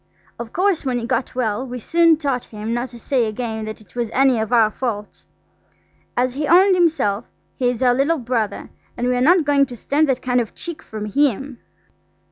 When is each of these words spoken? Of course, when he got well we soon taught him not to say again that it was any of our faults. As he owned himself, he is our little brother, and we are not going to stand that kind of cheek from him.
Of 0.39 0.51
course, 0.51 0.83
when 0.83 0.97
he 0.97 1.05
got 1.05 1.35
well 1.35 1.63
we 1.63 1.77
soon 1.79 2.17
taught 2.17 2.45
him 2.45 2.73
not 2.73 2.89
to 2.89 2.97
say 2.97 3.27
again 3.27 3.65
that 3.65 3.81
it 3.81 3.95
was 3.95 4.09
any 4.15 4.39
of 4.39 4.51
our 4.51 4.71
faults. 4.71 5.27
As 6.17 6.33
he 6.33 6.47
owned 6.47 6.73
himself, 6.73 7.25
he 7.55 7.69
is 7.69 7.83
our 7.83 7.93
little 7.93 8.17
brother, 8.17 8.71
and 8.97 9.07
we 9.07 9.15
are 9.15 9.21
not 9.21 9.45
going 9.45 9.67
to 9.67 9.75
stand 9.77 10.09
that 10.09 10.23
kind 10.23 10.41
of 10.41 10.55
cheek 10.55 10.81
from 10.81 11.05
him. 11.05 11.59